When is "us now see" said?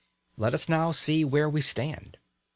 0.55-1.23